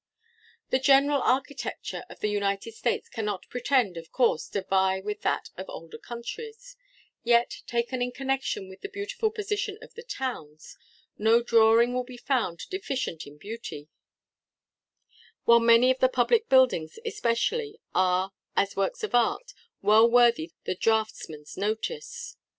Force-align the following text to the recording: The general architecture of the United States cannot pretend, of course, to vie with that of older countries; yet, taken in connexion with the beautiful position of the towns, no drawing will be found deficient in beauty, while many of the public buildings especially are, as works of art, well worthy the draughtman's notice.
The 0.71 0.79
general 0.79 1.21
architecture 1.21 2.05
of 2.09 2.21
the 2.21 2.29
United 2.31 2.73
States 2.73 3.07
cannot 3.07 3.47
pretend, 3.49 3.97
of 3.97 4.11
course, 4.11 4.47
to 4.47 4.63
vie 4.63 4.99
with 4.99 5.21
that 5.21 5.51
of 5.57 5.69
older 5.69 5.99
countries; 5.99 6.75
yet, 7.23 7.57
taken 7.67 8.01
in 8.01 8.11
connexion 8.11 8.67
with 8.67 8.81
the 8.81 8.89
beautiful 8.89 9.29
position 9.29 9.77
of 9.79 9.93
the 9.93 10.01
towns, 10.01 10.75
no 11.19 11.43
drawing 11.43 11.93
will 11.93 12.03
be 12.03 12.17
found 12.17 12.61
deficient 12.71 13.27
in 13.27 13.37
beauty, 13.37 13.89
while 15.45 15.59
many 15.59 15.91
of 15.91 15.99
the 15.99 16.09
public 16.09 16.49
buildings 16.49 16.97
especially 17.05 17.79
are, 17.93 18.31
as 18.55 18.75
works 18.75 19.03
of 19.03 19.13
art, 19.13 19.53
well 19.83 20.09
worthy 20.09 20.51
the 20.63 20.73
draughtman's 20.73 21.55
notice. 21.57 22.37